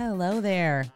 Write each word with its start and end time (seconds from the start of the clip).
Hello 0.00 0.40
there. 0.40 0.86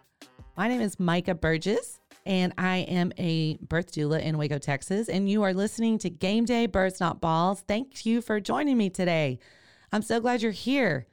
My 0.56 0.66
name 0.66 0.80
is 0.80 0.98
Micah 0.98 1.34
Burgess, 1.34 2.00
and 2.24 2.54
I 2.56 2.78
am 2.88 3.12
a 3.18 3.58
birth 3.58 3.92
doula 3.92 4.22
in 4.22 4.38
Waco, 4.38 4.56
Texas. 4.56 5.10
And 5.10 5.28
you 5.28 5.42
are 5.42 5.52
listening 5.52 5.98
to 5.98 6.08
Game 6.08 6.46
Day 6.46 6.64
Births 6.64 7.00
Not 7.00 7.20
Balls. 7.20 7.62
Thank 7.68 8.06
you 8.06 8.22
for 8.22 8.40
joining 8.40 8.78
me 8.78 8.88
today. 8.88 9.40
I'm 9.92 10.00
so 10.00 10.20
glad 10.20 10.40
you're 10.40 10.52
here. 10.52 11.06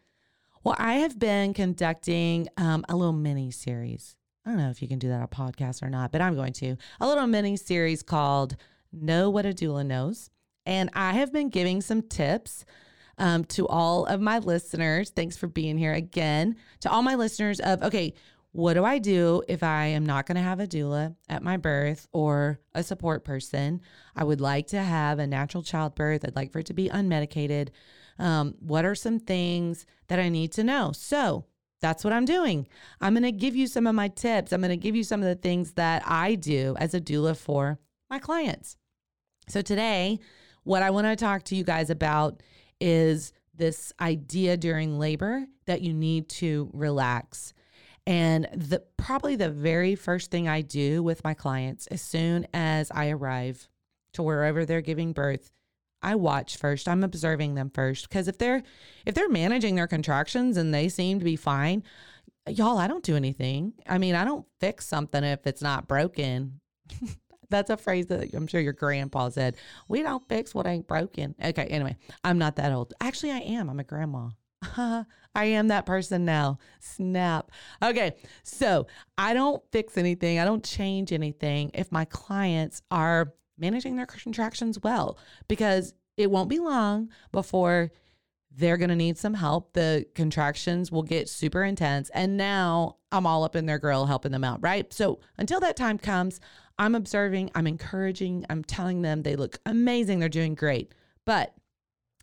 Well, 0.64 0.78
I 0.80 1.00
have 1.00 1.20
been 1.20 1.54
conducting 1.54 2.48
um, 2.56 2.86
a 2.88 2.96
little 2.96 3.12
mini 3.12 3.52
series. 3.52 4.16
I 4.46 4.52
don't 4.52 4.60
know 4.60 4.70
if 4.70 4.82
you 4.82 4.88
can 4.88 4.98
do 4.98 5.10
that 5.10 5.18
on 5.18 5.24
a 5.24 5.28
podcast 5.28 5.84
or 5.84 5.90
not, 5.90 6.14
but 6.14 6.22
I'm 6.22 6.36
going 6.36 6.54
to. 6.54 6.78
A 7.02 7.08
little 7.10 7.28
mini 7.28 7.58
series 7.58 8.04
called 8.04 8.56
Know 8.94 9.30
What 9.30 9.46
a 9.46 9.50
Doula 9.50 9.86
Knows. 9.86 10.30
And 10.66 10.90
I 10.94 11.12
have 11.12 11.34
been 11.34 11.50
giving 11.50 11.82
some 11.82 12.04
tips 12.04 12.64
um, 13.18 13.44
to 13.46 13.68
all 13.68 14.06
of 14.06 14.22
my 14.22 14.40
listeners. 14.40 15.10
Thanks 15.10 15.38
for 15.38 15.48
being 15.48 15.78
here 15.78 15.94
again. 15.94 16.56
To 16.82 16.92
all 16.92 17.02
my 17.02 17.16
listeners 17.16 17.60
of, 17.60 17.82
okay, 17.84 18.14
what 18.54 18.74
do 18.74 18.84
I 18.84 19.00
do 19.00 19.44
if 19.48 19.64
I 19.64 19.86
am 19.88 20.06
not 20.06 20.26
going 20.26 20.36
to 20.36 20.42
have 20.42 20.60
a 20.60 20.68
doula 20.68 21.16
at 21.30 21.42
my 21.42 21.56
birth 21.56 22.08
or 22.12 22.60
a 22.76 22.84
support 22.84 23.24
person? 23.24 23.82
I 24.16 24.26
would 24.26 24.42
like 24.42 24.68
to 24.68 24.82
have 24.82 25.20
a 25.20 25.28
natural 25.28 25.64
childbirth. 25.64 26.26
I'd 26.26 26.36
like 26.36 26.52
for 26.52 26.60
it 26.60 26.66
to 26.66 26.74
be 26.74 26.90
unmedicated. 26.90 27.70
Um, 28.20 28.56
what 28.60 28.84
are 28.84 28.96
some 28.96 29.20
things 29.20 29.86
that 30.10 30.20
I 30.20 30.28
need 30.28 30.52
to 30.54 30.64
know? 30.64 30.92
So 30.94 31.46
that's 31.82 32.04
what 32.04 32.14
I'm 32.14 32.26
doing. 32.26 32.68
I'm 33.00 33.14
going 33.14 33.24
to 33.24 33.32
give 33.32 33.56
you 33.56 33.68
some 33.68 33.88
of 33.88 33.96
my 33.96 34.10
tips. 34.10 34.52
I'm 34.52 34.62
going 34.62 34.70
to 34.70 34.78
give 34.78 34.96
you 34.96 35.04
some 35.04 35.22
of 35.22 35.28
the 35.28 35.36
things 35.36 35.74
that 35.74 36.04
I 36.06 36.36
do 36.36 36.76
as 36.78 36.94
a 36.94 37.02
doula 37.02 37.38
for 37.38 37.80
my 38.10 38.20
clients. 38.20 38.76
So 39.48 39.62
today, 39.62 40.20
what 40.64 40.84
I 40.84 40.92
want 40.92 41.08
to 41.08 41.16
talk 41.16 41.44
to 41.44 41.56
you 41.56 41.64
guys 41.64 41.90
about 41.90 42.44
is 42.82 43.32
this 43.54 43.94
idea 44.02 44.58
during 44.58 44.98
labor 44.98 45.46
that 45.68 45.82
you 45.82 45.94
need 45.94 46.28
to 46.28 46.70
relax. 46.74 47.54
And 48.08 48.48
the 48.54 48.84
probably 48.98 49.36
the 49.36 49.52
very 49.52 49.96
first 49.96 50.32
thing 50.32 50.48
I 50.50 50.62
do 50.62 51.04
with 51.04 51.24
my 51.24 51.36
clients 51.36 51.88
as 51.88 52.02
soon 52.02 52.48
as 52.54 52.90
I 52.92 53.10
arrive 53.10 53.70
to 54.14 54.24
wherever 54.24 54.66
they're 54.66 54.82
giving 54.82 55.14
birth, 55.14 55.52
I 56.02 56.16
watch 56.16 56.58
first. 56.58 56.88
I'm 56.88 57.04
observing 57.04 57.54
them 57.54 57.70
first 57.70 58.10
because 58.10 58.28
if 58.28 58.40
they're 58.40 58.64
if 59.06 59.14
they're 59.14 59.30
managing 59.30 59.76
their 59.76 59.88
contractions 59.88 60.58
and 60.58 60.74
they 60.74 60.90
seem 60.90 61.20
to 61.20 61.26
be 61.26 61.36
fine, 61.36 61.84
y'all, 62.50 62.80
I 62.80 62.88
don't 62.88 63.04
do 63.04 63.16
anything. 63.16 63.74
I 63.88 64.00
mean, 64.00 64.16
I 64.16 64.26
don't 64.26 64.48
fix 64.60 64.88
something 64.88 65.24
if 65.24 65.46
it's 65.46 65.62
not 65.62 65.88
broken. 65.88 66.60
That's 67.52 67.70
a 67.70 67.78
phrase 67.78 68.08
that 68.08 68.34
I'm 68.34 68.48
sure 68.48 68.62
your 68.62 68.74
grandpa 68.74 69.30
said. 69.30 69.56
We 69.88 70.02
don't 70.02 70.28
fix 70.28 70.56
what 70.56 70.66
ain't 70.66 70.88
broken. 70.88 71.36
Okay, 71.44 71.66
anyway, 71.66 71.98
I'm 72.24 72.38
not 72.38 72.56
that 72.56 72.72
old. 72.72 72.94
Actually, 73.00 73.32
I 73.32 73.40
am. 73.40 73.70
I'm 73.70 73.80
a 73.80 73.84
grandma. 73.84 74.30
I 74.78 75.06
am 75.36 75.68
that 75.70 75.86
person 75.86 76.26
now. 76.26 76.60
Snap. 76.80 77.52
Okay, 77.84 78.16
so 78.44 78.88
I 79.18 79.34
don't 79.34 79.62
fix 79.72 79.98
anything, 79.98 80.40
I 80.40 80.46
don't 80.46 80.64
change 80.64 81.12
anything 81.12 81.72
if 81.74 81.92
my 81.92 82.06
clients 82.06 82.82
are 82.92 83.34
managing 83.58 83.96
their 83.96 84.06
contractions 84.06 84.80
well, 84.82 85.18
because 85.48 85.94
it 86.18 86.30
won't 86.30 86.50
be 86.50 86.60
long 86.60 87.10
before 87.32 87.92
they're 88.54 88.78
going 88.78 88.90
to 88.90 88.96
need 88.96 89.18
some 89.18 89.34
help. 89.34 89.74
The 89.74 90.06
contractions 90.14 90.92
will 90.92 91.04
get 91.04 91.30
super 91.30 91.64
intense. 91.64 92.10
And 92.14 92.36
now 92.36 92.98
I'm 93.12 93.26
all 93.26 93.44
up 93.44 93.56
in 93.56 93.66
their 93.66 93.80
grill 93.80 94.06
helping 94.06 94.32
them 94.32 94.44
out, 94.44 94.62
right? 94.62 94.92
So 94.92 95.20
until 95.38 95.60
that 95.62 95.78
time 95.78 95.98
comes, 95.98 96.40
I'm 96.82 96.96
observing, 96.96 97.52
I'm 97.54 97.68
encouraging, 97.68 98.44
I'm 98.50 98.64
telling 98.64 99.04
them 99.04 99.22
they 99.22 99.36
look 99.36 99.60
amazing, 99.68 100.18
they're 100.18 100.30
doing 100.30 100.56
great. 100.56 100.96
But 101.28 101.54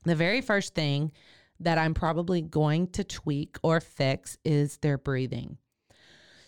the 0.05 0.17
very 0.17 0.41
first 0.41 0.75
thing 0.75 1.13
that 1.61 1.79
I'm 1.79 1.95
probably 1.95 2.43
going 2.43 2.89
to 2.89 3.05
tweak 3.05 3.57
or 3.63 3.81
fix 3.81 4.37
is 4.45 4.79
their 4.79 4.99
breathing. 4.99 5.59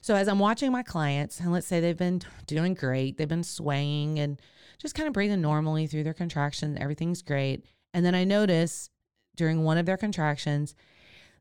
So 0.01 0.17
as 0.17 0.27
I'm 0.27 0.41
watching 0.41 0.73
my 0.73 0.83
clients, 0.83 1.39
and 1.39 1.53
let's 1.53 1.69
say 1.69 1.79
they've 1.79 1.97
been 1.97 2.21
doing 2.49 2.75
great, 2.75 3.17
they've 3.17 3.29
been 3.29 3.45
swaying 3.45 4.19
and 4.19 4.43
just 4.79 4.97
kind 4.97 5.07
of 5.07 5.13
breathing 5.13 5.41
normally 5.41 5.87
through 5.87 6.03
their 6.03 6.13
contractions, 6.13 6.79
everything's 6.81 7.23
great. 7.23 7.65
And 7.95 8.05
then 8.05 8.17
I 8.17 8.25
notice 8.25 8.91
during 9.37 9.63
one 9.63 9.79
of 9.79 9.87
their 9.87 9.97
contractions 9.97 10.75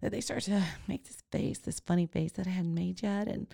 that 0.01 0.11
they 0.11 0.21
start 0.21 0.43
to 0.43 0.61
make 0.87 1.05
this 1.05 1.23
face, 1.31 1.57
this 1.57 1.79
funny 1.79 2.05
face 2.05 2.33
that 2.33 2.45
I 2.45 2.51
hadn't 2.51 2.75
made 2.75 3.01
yet. 3.01 3.27
And 3.27 3.47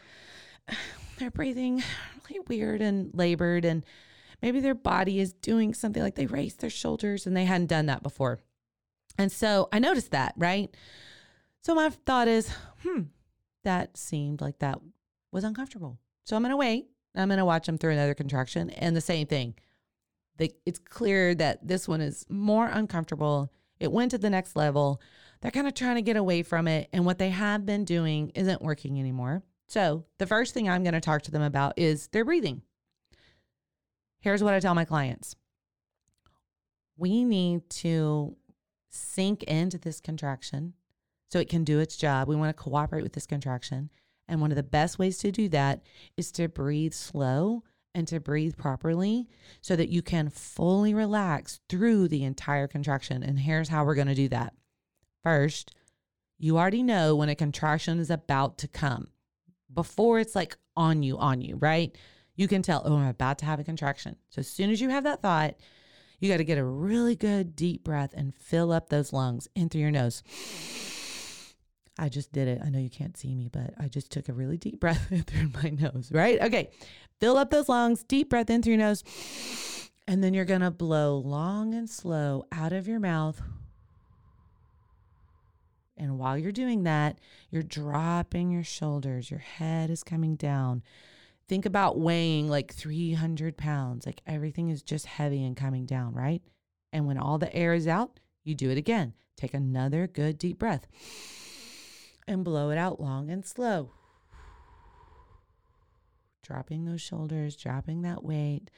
they're 1.18 1.32
breathing 1.32 1.84
really 2.30 2.42
weird 2.48 2.82
and 2.82 3.12
labored 3.14 3.66
and 3.66 3.84
maybe 4.42 4.60
their 4.60 4.76
body 4.76 5.20
is 5.20 5.34
doing 5.34 5.74
something 5.74 6.04
like 6.04 6.16
they 6.16 6.26
raise 6.26 6.56
their 6.56 6.70
shoulders 6.70 7.26
and 7.26 7.36
they 7.36 7.46
hadn't 7.46 7.68
done 7.68 7.88
that 7.88 8.04
before. 8.04 8.40
And 9.18 9.32
so 9.32 9.70
I 9.72 9.80
noticed 9.80 10.12
that, 10.12 10.34
right? 10.38 10.76
So 11.62 11.74
my 11.74 11.90
thought 11.90 12.28
is, 12.28 12.52
hmm, 12.84 13.04
that 13.64 13.98
seemed 13.98 14.42
like 14.42 14.60
that 14.60 14.80
was 15.32 15.44
uncomfortable. 15.44 15.98
So 16.26 16.36
I'm 16.36 16.44
going 16.44 16.52
to 16.52 16.58
wait. 16.58 16.88
I'm 17.16 17.30
going 17.30 17.40
to 17.40 17.46
watch 17.46 17.66
them 17.66 17.78
through 17.78 17.94
another 17.94 18.14
contraction 18.14 18.70
and 18.72 18.96
the 18.96 19.02
same 19.02 19.28
thing. 19.28 19.56
It's 20.38 20.80
clear 20.80 21.34
that 21.36 21.66
this 21.66 21.88
one 21.88 22.02
is 22.02 22.26
more 22.30 22.68
uncomfortable. 22.68 23.52
It 23.80 23.92
went 23.92 24.12
to 24.12 24.18
the 24.18 24.30
next 24.30 24.56
level. 24.56 25.02
They're 25.42 25.52
kind 25.52 25.68
of 25.68 25.74
trying 25.74 25.96
to 25.96 26.02
get 26.02 26.18
away 26.18 26.44
from 26.44 26.68
it. 26.68 26.90
And 26.92 27.06
what 27.06 27.20
they 27.20 27.30
have 27.30 27.66
been 27.66 27.86
doing 27.86 28.32
isn't 28.36 28.62
working 28.62 29.00
anymore. 29.00 29.44
So, 29.68 30.06
the 30.20 30.28
first 30.28 30.54
thing 30.54 30.70
I'm 30.70 30.84
going 30.84 30.94
to 30.94 31.02
talk 31.02 31.24
to 31.24 31.32
them 31.32 31.42
about 31.42 31.74
is 31.78 32.08
their 32.08 32.26
breathing. 32.26 32.62
Here's 34.20 34.44
what 34.44 34.54
I 34.54 34.60
tell 34.60 34.76
my 34.76 34.86
clients 34.86 35.36
we 36.98 37.24
need 37.24 37.70
to 37.70 38.36
sink 38.90 39.44
into 39.44 39.78
this 39.78 40.00
contraction 40.00 40.74
so 41.30 41.40
it 41.40 41.50
can 41.50 41.64
do 41.64 41.80
its 41.80 41.98
job. 41.98 42.28
We 42.28 42.36
want 42.36 42.56
to 42.56 42.64
cooperate 42.64 43.04
with 43.04 43.14
this 43.14 43.26
contraction. 43.26 43.90
And 44.28 44.42
one 44.42 44.52
of 44.52 44.56
the 44.56 44.64
best 44.64 44.98
ways 44.98 45.18
to 45.20 45.32
do 45.32 45.50
that 45.50 45.82
is 46.18 46.32
to 46.34 46.48
breathe 46.48 46.94
slow 46.94 47.64
and 47.94 48.08
to 48.08 48.20
breathe 48.20 48.58
properly 48.58 49.28
so 49.62 49.76
that 49.76 49.90
you 49.90 50.02
can 50.02 50.30
fully 50.30 50.94
relax 50.94 51.60
through 51.70 52.08
the 52.08 52.24
entire 52.24 52.68
contraction. 52.68 53.24
And 53.24 53.40
here's 53.40 53.70
how 53.70 53.86
we're 53.86 53.96
going 53.96 54.08
to 54.08 54.16
do 54.16 54.30
that. 54.30 54.54
First, 55.24 55.76
you 56.38 56.58
already 56.58 56.84
know 56.84 57.16
when 57.16 57.30
a 57.30 57.36
contraction 57.36 58.00
is 58.00 58.10
about 58.10 58.58
to 58.60 58.68
come 58.68 59.08
before 59.76 60.20
it's 60.20 60.36
like 60.36 60.58
on 60.76 61.04
you, 61.04 61.18
on 61.18 61.42
you, 61.42 61.58
right? 61.58 61.96
You 62.36 62.48
can 62.48 62.62
tell, 62.62 62.82
oh, 62.86 62.98
I'm 62.98 63.08
about 63.08 63.40
to 63.40 63.46
have 63.46 63.60
a 63.60 63.64
contraction. 63.64 64.16
So 64.30 64.40
as 64.40 64.50
soon 64.50 64.70
as 64.70 64.82
you 64.82 64.90
have 64.90 65.04
that 65.04 65.22
thought, 65.22 65.56
you 66.20 66.30
got 66.30 66.38
to 66.38 66.44
get 66.44 66.58
a 66.58 66.64
really 66.64 67.16
good 67.16 67.56
deep 67.56 67.84
breath 67.84 68.14
and 68.16 68.36
fill 68.36 68.72
up 68.72 68.90
those 68.90 69.14
lungs 69.14 69.48
in 69.56 69.70
through 69.70 69.82
your 69.82 69.92
nose. 69.92 70.24
I 71.98 72.10
just 72.10 72.34
did 72.34 72.50
it. 72.50 72.62
I 72.64 72.70
know 72.70 72.80
you 72.80 72.90
can't 72.90 73.16
see 73.16 73.34
me, 73.34 73.48
but 73.50 73.74
I 73.80 73.88
just 73.88 74.12
took 74.12 74.28
a 74.28 74.34
really 74.34 74.58
deep 74.58 74.82
breath 74.82 75.08
in 75.12 75.24
through 75.24 75.52
my 75.64 75.70
nose, 75.70 76.12
right? 76.12 76.42
Okay. 76.42 76.72
Fill 77.22 77.38
up 77.38 77.52
those 77.52 77.70
lungs, 77.70 78.04
deep 78.04 78.30
breath 78.30 78.50
in 78.50 78.62
through 78.62 78.74
your 78.74 78.80
nose. 78.80 79.04
And 80.08 80.24
then 80.24 80.34
you're 80.34 80.46
going 80.46 80.62
to 80.62 80.72
blow 80.72 81.18
long 81.18 81.74
and 81.74 81.90
slow 81.90 82.46
out 82.52 82.74
of 82.74 82.88
your 82.88 83.00
mouth 83.00 83.42
And 85.98 86.20
while 86.20 86.38
you're 86.38 86.52
doing 86.52 86.84
that, 86.84 87.20
you're 87.50 87.64
dropping 87.64 88.52
your 88.52 88.64
shoulders, 88.64 89.32
your 89.32 89.40
head 89.40 89.90
is 89.90 90.04
coming 90.04 90.36
down. 90.36 90.84
Think 91.48 91.66
about 91.66 92.00
weighing 92.00 92.50
like 92.50 92.74
300 92.74 93.56
pounds, 93.56 94.06
like 94.06 94.22
everything 94.26 94.70
is 94.70 94.82
just 94.82 95.06
heavy 95.06 95.44
and 95.44 95.56
coming 95.56 95.86
down, 95.86 96.14
right? 96.14 96.42
And 96.92 97.06
when 97.06 97.18
all 97.18 97.38
the 97.38 97.54
air 97.56 97.74
is 97.74 97.88
out, 97.88 98.20
you 98.44 98.56
do 98.56 98.70
it 98.70 98.78
again. 98.78 99.14
Take 99.38 99.54
another 99.54 100.08
good 100.08 100.38
deep 100.38 100.60
breath 100.60 100.88
and 102.28 102.44
blow 102.44 102.70
it 102.72 102.78
out 102.78 103.00
long 103.00 103.30
and 103.30 103.46
slow. 103.46 103.92
Dropping 106.44 106.86
those 106.86 107.02
shoulders, 107.02 107.56
dropping 107.56 108.02
that 108.02 108.24
weight. 108.24 108.70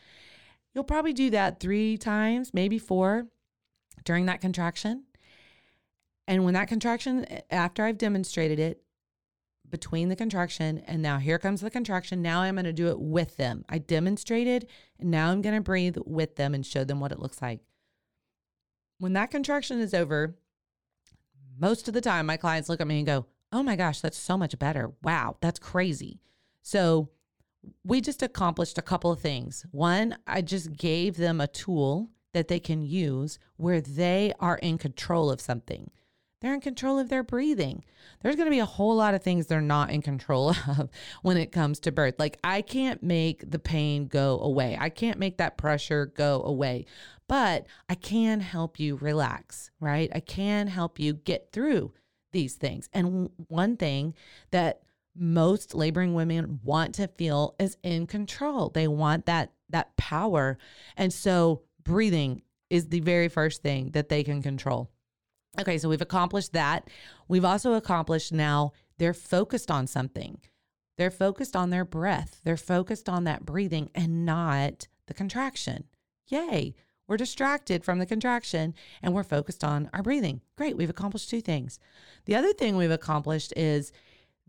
You'll 0.74 0.84
probably 0.84 1.14
do 1.14 1.30
that 1.32 1.60
three 1.60 1.98
times, 1.98 2.54
maybe 2.54 2.78
four 2.80 3.28
during 4.04 4.26
that 4.28 4.42
contraction. 4.42 5.04
And 6.28 6.44
when 6.44 6.54
that 6.56 6.68
contraction, 6.68 7.26
after 7.50 7.86
I've 7.86 7.98
demonstrated 7.98 8.60
it, 8.60 8.84
between 9.70 10.10
the 10.10 10.16
contraction 10.16 10.80
and 10.80 11.02
now 11.02 11.18
here 11.18 11.38
comes 11.38 11.62
the 11.62 11.70
contraction. 11.70 12.22
Now 12.22 12.42
I'm 12.42 12.56
going 12.56 12.66
to 12.66 12.74
do 12.74 12.88
it 12.88 13.00
with 13.00 13.38
them. 13.38 13.66
I 13.68 13.80
demonstrated 13.80 14.68
and 15.00 15.12
now 15.12 15.30
I'm 15.30 15.42
going 15.42 15.56
to 15.56 15.62
breathe 15.62 15.98
with 16.06 16.36
them 16.36 16.54
and 16.54 16.66
show 16.66 16.84
them 16.84 17.00
what 17.00 17.12
it 17.12 17.20
looks 17.20 17.42
like. 17.42 17.60
When 19.00 19.14
that 19.14 19.32
contraction 19.32 19.80
is 19.80 19.94
over, 19.94 20.38
most 21.60 21.88
of 21.88 21.94
the 21.94 22.02
time 22.02 22.26
my 22.26 22.38
clients 22.38 22.70
look 22.70 22.82
at 22.82 22.88
me 22.88 22.98
and 22.98 23.06
go, 23.06 23.26
Oh 23.52 23.64
my 23.64 23.76
gosh, 23.76 24.02
that's 24.02 24.18
so 24.18 24.38
much 24.38 24.58
better. 24.60 24.92
Wow, 25.04 25.38
that's 25.42 25.60
crazy. 25.60 26.20
So 26.62 27.10
we 27.84 28.02
just 28.02 28.22
accomplished 28.22 28.78
a 28.78 28.82
couple 28.82 29.12
of 29.12 29.22
things. 29.22 29.66
One, 29.72 30.18
I 30.28 30.42
just 30.42 30.76
gave 30.76 31.16
them 31.18 31.40
a 31.40 31.48
tool 31.48 32.10
that 32.34 32.50
they 32.50 32.60
can 32.60 32.82
use 32.82 33.40
where 33.56 33.80
they 33.80 34.34
are 34.40 34.58
in 34.58 34.78
control 34.78 35.32
of 35.32 35.42
something. 35.42 35.90
They're 36.40 36.54
in 36.54 36.62
control 36.62 37.00
of 37.00 37.10
their 37.10 37.24
breathing. 37.24 37.84
There's 38.22 38.36
going 38.36 38.46
to 38.46 38.52
be 38.52 38.60
a 38.60 38.66
whole 38.66 38.96
lot 38.96 39.16
of 39.16 39.24
things 39.24 39.48
they're 39.48 39.60
not 39.60 39.90
in 39.90 40.02
control 40.02 40.50
of 40.68 40.90
when 41.24 41.38
it 41.38 41.52
comes 41.52 41.80
to 41.82 41.92
birth. 41.92 42.16
Like, 42.20 42.38
I 42.44 42.62
can't 42.62 43.02
make 43.02 43.50
the 43.50 43.60
pain 43.60 44.08
go 44.08 44.40
away, 44.40 44.78
I 44.80 44.90
can't 44.90 45.20
make 45.20 45.38
that 45.38 45.58
pressure 45.58 46.06
go 46.06 46.44
away, 46.44 46.86
but 47.28 47.66
I 47.90 47.96
can 47.96 48.40
help 48.40 48.80
you 48.80 48.96
relax, 48.98 49.72
right? 49.80 50.10
I 50.14 50.20
can 50.20 50.68
help 50.68 51.00
you 51.00 51.14
get 51.14 51.52
through 51.52 51.94
these 52.32 52.56
things. 52.56 52.88
And 52.94 53.30
one 53.48 53.78
thing 53.78 54.14
that 54.52 54.82
most 55.16 55.74
laboring 55.74 56.14
women 56.14 56.60
want 56.64 56.94
to 56.96 57.08
feel 57.08 57.56
is 57.60 57.78
in 57.82 58.06
control. 58.06 58.70
They 58.70 58.88
want 58.88 59.26
that 59.26 59.54
that 59.70 59.98
power. 59.98 60.58
And 60.96 61.12
so 61.12 61.64
breathing 61.84 62.44
is 62.70 62.88
the 62.88 63.00
very 63.02 63.28
first 63.28 63.62
thing 63.62 63.92
that 63.92 64.10
they 64.10 64.24
can 64.24 64.42
control. 64.42 64.92
Okay, 65.60 65.78
so 65.78 65.90
we've 65.90 66.02
accomplished 66.02 66.54
that. 66.54 66.90
We've 67.28 67.46
also 67.46 67.74
accomplished 67.74 68.32
now 68.32 68.74
they're 68.98 69.14
focused 69.14 69.70
on 69.72 69.88
something. 69.88 70.40
They're 70.98 71.12
focused 71.12 71.56
on 71.56 71.70
their 71.70 71.86
breath. 71.86 72.42
They're 72.44 72.58
focused 72.58 73.08
on 73.08 73.24
that 73.26 73.46
breathing 73.46 73.90
and 73.94 74.26
not 74.26 74.88
the 75.08 75.14
contraction. 75.14 75.86
Yay. 76.28 76.74
We're 77.08 77.18
distracted 77.18 77.86
from 77.86 78.00
the 78.00 78.06
contraction 78.06 78.74
and 79.02 79.14
we're 79.14 79.24
focused 79.24 79.64
on 79.64 79.90
our 79.94 80.04
breathing. 80.04 80.42
Great. 80.58 80.76
We've 80.76 80.90
accomplished 80.90 81.30
two 81.30 81.42
things. 81.42 81.80
The 82.26 82.36
other 82.36 82.52
thing 82.52 82.76
we've 82.76 82.92
accomplished 82.92 83.54
is 83.56 83.94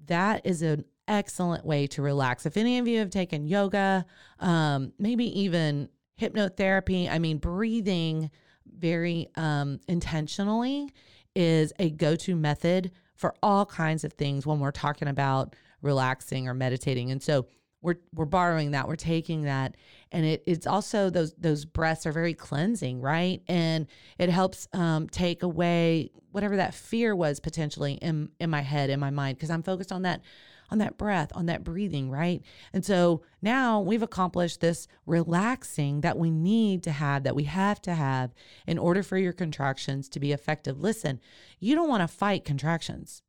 that 0.06 0.44
is 0.44 0.62
an 0.62 0.84
excellent 1.06 1.64
way 1.64 1.86
to 1.88 2.02
relax. 2.02 2.46
If 2.46 2.56
any 2.56 2.78
of 2.78 2.88
you 2.88 2.98
have 2.98 3.10
taken 3.10 3.46
yoga, 3.46 4.06
um, 4.40 4.92
maybe 4.98 5.40
even 5.40 5.88
hypnotherapy, 6.20 7.08
I 7.08 7.18
mean, 7.18 7.38
breathing 7.38 8.30
very 8.78 9.28
um, 9.36 9.80
intentionally 9.88 10.92
is 11.34 11.72
a 11.78 11.90
go 11.90 12.16
to 12.16 12.34
method 12.34 12.90
for 13.14 13.34
all 13.42 13.66
kinds 13.66 14.04
of 14.04 14.12
things 14.12 14.46
when 14.46 14.60
we're 14.60 14.70
talking 14.70 15.08
about 15.08 15.54
relaxing 15.82 16.48
or 16.48 16.54
meditating. 16.54 17.10
And 17.10 17.22
so 17.22 17.46
we're 17.80 17.98
we're 18.12 18.24
borrowing 18.24 18.72
that, 18.72 18.88
we're 18.88 18.96
taking 18.96 19.42
that, 19.42 19.76
and 20.10 20.24
it 20.24 20.42
it's 20.46 20.66
also 20.66 21.10
those 21.10 21.32
those 21.34 21.64
breaths 21.64 22.06
are 22.06 22.12
very 22.12 22.34
cleansing, 22.34 23.00
right? 23.00 23.40
And 23.46 23.86
it 24.18 24.30
helps 24.30 24.66
um, 24.72 25.08
take 25.08 25.44
away 25.44 26.10
whatever 26.32 26.56
that 26.56 26.74
fear 26.74 27.14
was 27.14 27.38
potentially 27.38 27.94
in 27.94 28.30
in 28.40 28.50
my 28.50 28.62
head, 28.62 28.90
in 28.90 28.98
my 28.98 29.10
mind, 29.10 29.38
because 29.38 29.50
I'm 29.50 29.62
focused 29.62 29.92
on 29.92 30.02
that 30.02 30.22
on 30.70 30.78
that 30.78 30.98
breath, 30.98 31.30
on 31.34 31.46
that 31.46 31.64
breathing, 31.64 32.10
right? 32.10 32.42
And 32.72 32.84
so 32.84 33.22
now 33.40 33.80
we've 33.80 34.02
accomplished 34.02 34.60
this 34.60 34.86
relaxing 35.06 36.02
that 36.02 36.18
we 36.18 36.30
need 36.30 36.82
to 36.84 36.90
have, 36.90 37.24
that 37.24 37.36
we 37.36 37.44
have 37.44 37.80
to 37.82 37.94
have 37.94 38.34
in 38.66 38.78
order 38.78 39.02
for 39.02 39.16
your 39.16 39.32
contractions 39.32 40.08
to 40.10 40.20
be 40.20 40.32
effective. 40.32 40.80
Listen, 40.80 41.20
you 41.58 41.74
don't 41.74 41.88
want 41.88 42.02
to 42.02 42.08
fight 42.08 42.44
contractions. 42.44 43.22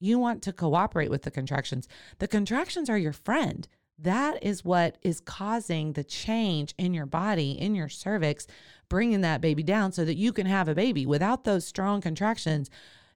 You 0.00 0.18
want 0.18 0.42
to 0.42 0.52
cooperate 0.52 1.10
with 1.10 1.22
the 1.22 1.30
contractions. 1.30 1.88
The 2.18 2.28
contractions 2.28 2.90
are 2.90 2.98
your 2.98 3.12
friend. 3.12 3.66
That 3.98 4.42
is 4.42 4.64
what 4.64 4.98
is 5.02 5.20
causing 5.20 5.92
the 5.92 6.02
change 6.02 6.74
in 6.76 6.94
your 6.94 7.06
body, 7.06 7.52
in 7.52 7.76
your 7.76 7.88
cervix, 7.88 8.46
bringing 8.88 9.20
that 9.20 9.40
baby 9.40 9.62
down 9.62 9.92
so 9.92 10.04
that 10.04 10.16
you 10.16 10.32
can 10.32 10.46
have 10.46 10.68
a 10.68 10.74
baby. 10.74 11.06
Without 11.06 11.44
those 11.44 11.64
strong 11.64 12.00
contractions, 12.00 12.70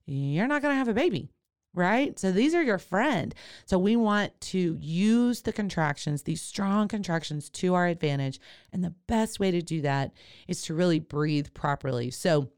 you're 0.06 0.46
not 0.46 0.62
going 0.62 0.72
to 0.72 0.78
have 0.78 0.88
a 0.88 0.94
baby 0.94 1.30
right? 1.74 2.18
So 2.18 2.32
these 2.32 2.54
are 2.54 2.62
your 2.62 2.78
friend. 2.78 3.34
So 3.66 3.78
we 3.78 3.96
want 3.96 4.38
to 4.40 4.76
use 4.80 5.42
the 5.42 5.52
contractions, 5.52 6.22
these 6.22 6.42
strong 6.42 6.88
contractions 6.88 7.50
to 7.50 7.74
our 7.74 7.86
advantage. 7.86 8.40
And 8.72 8.82
the 8.82 8.94
best 9.06 9.38
way 9.38 9.50
to 9.50 9.62
do 9.62 9.82
that 9.82 10.12
is 10.46 10.62
to 10.62 10.74
really 10.74 10.98
breathe 10.98 11.48
properly. 11.54 12.10
So 12.10 12.50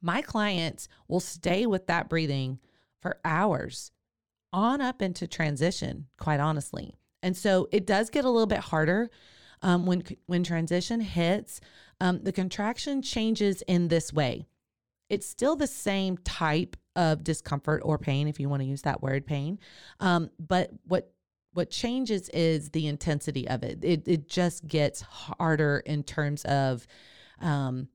my 0.00 0.22
clients 0.22 0.88
will 1.08 1.20
stay 1.20 1.66
with 1.66 1.86
that 1.86 2.08
breathing 2.08 2.58
for 3.00 3.18
hours 3.24 3.92
on 4.52 4.80
up 4.80 5.00
into 5.00 5.26
transition, 5.26 6.06
quite 6.18 6.40
honestly. 6.40 6.94
And 7.22 7.36
so 7.36 7.68
it 7.70 7.86
does 7.86 8.10
get 8.10 8.24
a 8.24 8.30
little 8.30 8.46
bit 8.46 8.58
harder 8.58 9.10
um, 9.62 9.86
when 9.86 10.02
when 10.26 10.42
transition 10.42 11.00
hits. 11.00 11.60
Um, 12.00 12.20
the 12.24 12.32
contraction 12.32 13.00
changes 13.00 13.62
in 13.62 13.88
this 13.88 14.12
way. 14.12 14.46
It's 15.08 15.26
still 15.26 15.54
the 15.54 15.68
same 15.68 16.18
type 16.18 16.76
of 16.96 17.24
discomfort 17.24 17.82
or 17.84 17.98
pain, 17.98 18.28
if 18.28 18.38
you 18.38 18.48
want 18.48 18.62
to 18.62 18.66
use 18.66 18.82
that 18.82 19.02
word, 19.02 19.26
pain. 19.26 19.58
Um, 20.00 20.30
but 20.38 20.70
what 20.84 21.12
what 21.54 21.70
changes 21.70 22.30
is 22.30 22.70
the 22.70 22.86
intensity 22.86 23.46
of 23.48 23.62
it. 23.62 23.78
It 23.82 24.06
it 24.06 24.28
just 24.28 24.66
gets 24.66 25.02
harder 25.02 25.82
in 25.84 26.02
terms 26.02 26.44
of 26.44 26.86
um, 27.40 27.88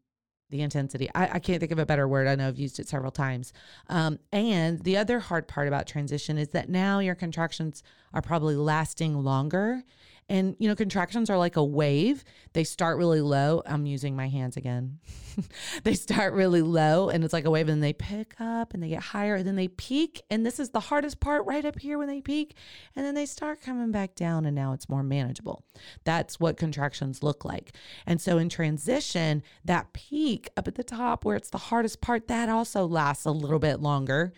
the 0.49 0.61
intensity. 0.61 1.09
I, 1.13 1.29
I 1.33 1.39
can't 1.39 1.59
think 1.59 1.71
of 1.71 1.79
a 1.79 1.85
better 1.85 2.07
word. 2.07 2.27
I 2.27 2.35
know 2.35 2.47
I've 2.47 2.59
used 2.59 2.79
it 2.79 2.88
several 2.88 3.11
times. 3.11 3.53
Um, 3.89 4.19
and 4.31 4.79
the 4.83 4.97
other 4.97 5.19
hard 5.19 5.47
part 5.47 5.67
about 5.67 5.88
transition 5.88 6.38
is 6.38 6.49
that 6.49 6.69
now 6.69 6.99
your 6.99 7.15
contractions 7.15 7.83
are 8.13 8.21
probably 8.21 8.55
lasting 8.55 9.23
longer 9.23 9.83
and, 10.30 10.56
you 10.60 10.68
know, 10.68 10.76
contractions 10.76 11.30
are 11.30 11.38
like 11.38 11.56
a 11.56 11.64
wave. 11.64 12.24
They 12.54 12.64
start 12.66 12.98
really 12.98 13.22
low. 13.22 13.62
I'm 13.66 13.86
using 13.86 14.16
my 14.16 14.28
hands 14.28 14.57
again. 14.57 15.00
they 15.84 15.94
start 15.94 16.34
really 16.34 16.62
low 16.62 17.10
and 17.10 17.24
it's 17.24 17.34
like 17.34 17.46
a 17.46 17.50
wave 17.50 17.69
and 17.69 17.81
they 17.81 17.94
pick 17.94 18.34
up 18.40 18.74
and 18.74 18.84
they 18.84 18.90
get 18.90 19.02
higher 19.02 19.36
and 19.36 19.48
then 19.48 19.56
they 19.56 19.69
peak. 19.69 20.24
And 20.30 20.46
this 20.46 20.60
is 20.60 20.72
the 20.72 20.81
hardest 20.81 21.19
part 21.22 21.46
right 21.46 21.64
up 21.64 21.80
here 21.80 21.98
when 21.98 22.07
they 22.07 22.22
peak. 22.22 22.56
And 22.96 23.06
then 23.06 23.16
they 23.16 23.26
start 23.26 23.62
coming 23.62 23.92
back 23.92 24.16
down 24.16 24.46
and 24.46 24.56
now 24.56 24.74
it's 24.74 24.90
more 24.90 25.04
manageable. 25.04 25.64
That's 26.04 26.40
what 26.40 26.57
contractions 26.57 27.24
look 27.24 27.46
like. 27.46 27.74
And 28.06 28.19
so 28.19 28.38
in 28.38 28.50
transition, 28.50 29.44
that 29.64 29.94
peak 29.94 30.50
up 30.57 30.68
at 30.68 30.76
the 30.76 30.84
top 30.84 31.24
where 31.24 31.38
it's 31.38 31.50
the 31.50 31.57
hardest 31.57 32.02
part, 32.02 32.28
that 32.28 32.50
also 32.50 32.86
lasts 32.86 33.26
a 33.26 33.31
little 33.31 33.60
bit 33.60 33.80
longer. 33.80 34.34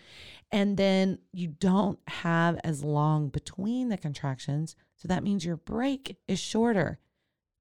And 0.52 0.78
then 0.78 1.20
you 1.32 1.48
don't 1.48 2.00
have 2.08 2.60
as 2.64 2.84
long 2.84 3.30
between 3.30 3.90
the 3.90 3.98
contractions. 3.98 4.76
So 4.96 5.08
that 5.08 5.24
means 5.24 5.46
your 5.46 5.58
break 5.58 6.18
is 6.28 6.40
shorter. 6.40 7.00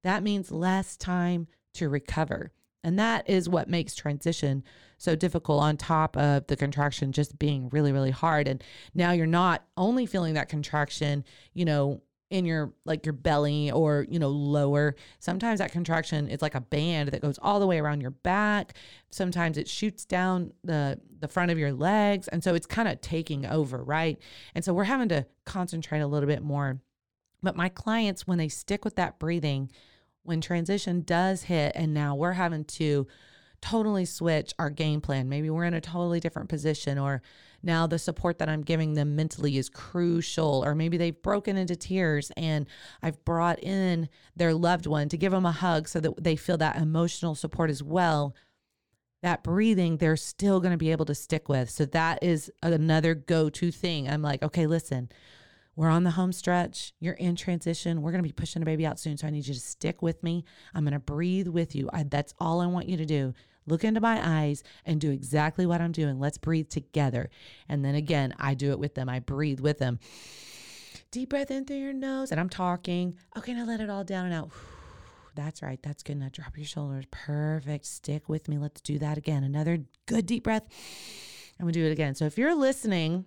That 0.05 0.23
means 0.23 0.51
less 0.51 0.97
time 0.97 1.49
to 1.75 1.89
recover. 1.89 2.53
And 2.85 2.99
that 2.99 3.29
is 3.29 3.49
what 3.49 3.69
makes 3.69 3.95
transition 3.95 4.63
so 4.97 5.15
difficult 5.15 5.61
on 5.61 5.77
top 5.77 6.17
of 6.17 6.47
the 6.47 6.57
contraction 6.57 7.13
just 7.13 7.39
being 7.39 7.69
really, 7.69 7.93
really 7.93 8.11
hard. 8.11 8.49
And 8.49 8.63
now 8.95 9.13
you're 9.13 9.27
not 9.27 9.65
only 9.77 10.07
feeling 10.07 10.35
that 10.35 10.49
contraction, 10.49 11.25
you 11.53 11.65
know, 11.65 12.01
in 12.31 12.45
your 12.45 12.73
like 12.85 13.07
your 13.07 13.15
belly 13.15 13.71
or 13.71 14.07
you 14.09 14.19
know 14.19 14.29
lower 14.29 14.95
sometimes 15.19 15.61
that 15.61 15.73
contraction 15.73 16.29
it's 16.29 16.43
like 16.43 16.55
a 16.55 16.61
band 16.61 17.09
that 17.09 17.23
goes 17.23 17.39
all 17.41 17.59
the 17.59 17.67
way 17.67 17.79
around 17.79 18.01
your 18.01 18.11
back. 18.11 18.75
Sometimes 19.11 19.57
it 19.57 19.69
shoots 19.69 20.05
down 20.05 20.53
the 20.63 21.01
the 21.21 21.29
front 21.29 21.51
of 21.51 21.59
your 21.59 21.73
legs. 21.73 22.29
And 22.29 22.45
so 22.45 22.55
it's 22.55 22.67
kind 22.67 22.89
of 22.89 23.01
taking 23.01 23.47
over 23.47 23.83
right? 23.83 24.19
And 24.55 24.65
so 24.65 24.75
we're 24.75 24.85
having 24.85 25.09
to 25.09 25.27
concentrate 25.45 26.01
a 26.01 26.07
little 26.07 26.29
bit 26.29 26.43
more. 26.43 26.81
But 27.43 27.57
my 27.57 27.69
clients 27.69 28.27
when 28.27 28.39
they 28.39 28.49
stick 28.49 28.85
with 28.85 28.97
that 28.97 29.19
breathing 29.19 29.71
when 30.23 30.41
transition 30.41 31.03
does 31.03 31.45
hit 31.45 31.73
and 31.75 31.95
now 31.95 32.15
we're 32.15 32.33
having 32.33 32.65
to 32.65 33.07
totally 33.61 34.05
switch 34.05 34.53
our 34.59 34.71
game 34.71 35.01
plan. 35.01 35.29
Maybe 35.29 35.49
we're 35.51 35.65
in 35.65 35.75
a 35.75 35.81
totally 35.81 36.21
different 36.21 36.49
position 36.49 36.99
or 36.99 37.23
now 37.63 37.87
the 37.87 37.99
support 37.99 38.39
that 38.39 38.49
I'm 38.49 38.63
giving 38.63 38.95
them 38.95 39.17
mentally 39.17 39.59
is 39.59 39.69
crucial, 39.69 40.63
or 40.65 40.75
maybe 40.75 40.97
they've 40.97 41.23
broken 41.23 41.57
into 41.57 41.75
tears 41.77 42.31
and 42.37 42.67
I've 43.03 43.25
brought 43.25 43.63
in 43.63 44.09
their 44.37 44.55
loved 44.55 44.87
one 44.87 45.09
to 45.09 45.17
give 45.17 45.33
them 45.33 45.47
a 45.47 45.53
hug 45.53 45.89
so 45.89 46.01
that 46.01 46.23
they 46.23 46.37
feel 46.37 46.57
that 46.59 46.77
emotional 46.77 47.35
support 47.35 47.71
as 47.71 47.83
well. 47.83 48.35
that 49.23 49.43
breathing 49.43 49.97
they're 49.97 50.17
still 50.17 50.61
going 50.61 50.73
to 50.73 50.79
be 50.79 50.93
able 50.93 51.05
to 51.07 51.15
stick 51.15 51.49
with. 51.49 51.71
So 51.71 51.85
that 51.87 52.23
is 52.23 52.51
another 52.63 53.15
go 53.15 53.51
to 53.51 53.71
thing. 53.71 54.09
I'm 54.09 54.23
like, 54.23 54.43
okay, 54.43 54.67
listen, 54.67 55.09
we're 55.79 55.91
on 55.91 56.03
the 56.03 56.11
home 56.11 56.33
stretch. 56.33 56.93
You're 56.99 57.15
in 57.15 57.37
transition. 57.37 58.03
We're 58.03 58.11
going 58.11 58.21
to 58.25 58.29
be 58.29 58.33
pushing 58.33 58.63
a 58.63 58.65
baby 58.65 58.85
out 58.85 58.99
soon. 58.99 59.17
So 59.17 59.29
I 59.29 59.31
need 59.31 59.47
you 59.47 59.55
to 59.55 59.61
stick 59.61 60.03
with 60.03 60.25
me. 60.25 60.45
I'm 60.75 60.83
going 60.83 60.93
to 60.93 60.99
breathe 60.99 61.47
with 61.47 61.77
you. 61.77 61.89
I, 61.93 62.03
that's 62.03 62.35
all 62.41 62.61
I 62.61 62.67
want 62.67 62.89
you 62.89 62.97
to 62.97 63.05
do. 63.05 63.33
Look 63.65 63.85
into 63.85 64.01
my 64.01 64.21
eyes 64.21 64.65
and 64.85 65.01
do 65.01 65.13
exactly 65.13 65.67
what 65.67 65.81
I'm 65.81 65.93
doing. 65.93 66.19
Let's 66.19 66.37
breathe 66.37 66.69
together. 66.69 67.31
And 67.69 67.85
then 67.85 67.95
again, 67.95 68.35
I 68.41 68.55
do 68.55 68.73
it 68.73 68.81
with 68.81 68.97
them. 68.97 69.09
I 69.09 69.21
breathe 69.21 69.61
with 69.61 69.79
them. 69.79 70.01
Deep 71.13 71.29
breath 71.29 71.53
in 71.53 71.65
through 71.65 71.77
your 71.77 71.93
nose. 71.93 72.33
And 72.33 72.41
I'm 72.41 72.49
talking. 72.49 73.17
Okay, 73.37 73.55
now 73.55 73.65
let 73.65 73.79
it 73.79 73.89
all 73.89 74.03
down 74.03 74.25
and 74.25 74.35
out. 74.35 74.51
That's 75.37 75.63
right. 75.63 75.81
That's 75.81 76.03
good. 76.03 76.17
Now 76.17 76.29
drop 76.33 76.57
your 76.57 76.67
shoulders. 76.67 77.05
Perfect. 77.13 77.87
Stick 77.87 78.29
with 78.29 78.49
me. 78.49 78.59
Let's 78.59 78.81
do 78.81 78.99
that 78.99 79.17
again. 79.17 79.45
Another 79.45 79.79
good 80.07 80.27
deep 80.27 80.43
breath. 80.43 80.65
And 81.57 81.67
we 81.67 81.73
do 81.73 81.87
it 81.87 81.93
again. 81.93 82.17
So 82.17 82.25
if 82.25 82.37
you're 82.37 82.57
listening 82.57 83.27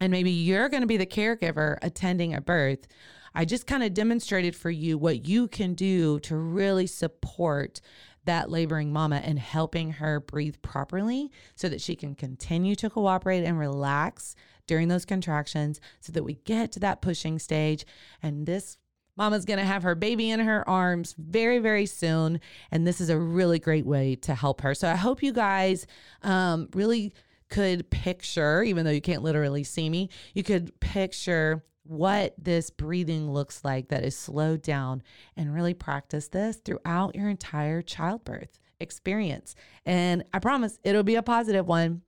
and 0.00 0.10
maybe 0.10 0.30
you're 0.30 0.68
going 0.68 0.82
to 0.82 0.86
be 0.86 0.96
the 0.96 1.06
caregiver 1.06 1.78
attending 1.82 2.34
a 2.34 2.40
birth, 2.40 2.86
I 3.34 3.44
just 3.44 3.66
kind 3.66 3.82
of 3.82 3.94
demonstrated 3.94 4.56
for 4.56 4.70
you 4.70 4.98
what 4.98 5.26
you 5.26 5.48
can 5.48 5.74
do 5.74 6.18
to 6.20 6.36
really 6.36 6.86
support 6.86 7.80
that 8.24 8.50
laboring 8.50 8.92
mama 8.92 9.16
and 9.24 9.38
helping 9.38 9.92
her 9.92 10.20
breathe 10.20 10.56
properly 10.60 11.30
so 11.54 11.68
that 11.68 11.80
she 11.80 11.96
can 11.96 12.14
continue 12.14 12.74
to 12.76 12.90
cooperate 12.90 13.44
and 13.44 13.58
relax 13.58 14.34
during 14.66 14.88
those 14.88 15.04
contractions 15.04 15.80
so 16.00 16.12
that 16.12 16.24
we 16.24 16.34
get 16.44 16.72
to 16.72 16.80
that 16.80 17.00
pushing 17.00 17.38
stage 17.38 17.86
and 18.22 18.46
this 18.46 18.76
Mama's 19.16 19.44
to 19.44 19.56
have 19.64 19.82
her 19.82 19.96
baby 19.96 20.30
in 20.30 20.38
her 20.38 20.66
arms 20.68 21.16
very, 21.18 21.58
very 21.58 21.86
soon. 21.86 22.40
And 22.70 22.86
this 22.86 23.00
is 23.00 23.10
a 23.10 23.18
really 23.18 23.58
great 23.58 23.84
way 23.84 24.14
to 24.14 24.32
help 24.32 24.60
her. 24.60 24.76
So 24.76 24.88
I 24.88 24.94
hope 24.94 25.24
you 25.24 25.32
guys 25.32 25.88
um, 26.22 26.68
really 26.72 27.12
could 27.48 27.90
picture, 27.90 28.62
even 28.62 28.84
though 28.84 28.90
you 28.90 29.00
can't 29.00 29.22
literally 29.22 29.64
see 29.64 29.88
me, 29.88 30.08
you 30.34 30.42
could 30.42 30.78
picture 30.80 31.64
what 31.84 32.34
this 32.36 32.68
breathing 32.70 33.32
looks 33.32 33.64
like 33.64 33.88
that 33.88 34.04
is 34.04 34.16
slowed 34.16 34.62
down 34.62 35.02
and 35.36 35.54
really 35.54 35.74
practice 35.74 36.28
this 36.28 36.56
throughout 36.56 37.14
your 37.14 37.28
entire 37.28 37.80
childbirth 37.80 38.60
experience. 38.78 39.54
And 39.86 40.24
I 40.32 40.38
promise 40.38 40.78
it'll 40.84 41.02
be 41.02 41.14
a 41.14 41.22
positive 41.22 41.66
one. 41.66 42.02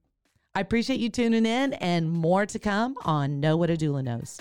I 0.55 0.61
appreciate 0.61 1.01
you 1.01 1.09
tuning 1.09 1.47
in 1.47 1.73
and 1.75 2.11
more 2.11 2.45
to 2.45 2.59
come 2.59 2.95
on 3.05 3.41
Know 3.41 3.57
What 3.57 3.71
a 3.71 3.77
Doula 3.77 4.05
Knows. 4.05 4.41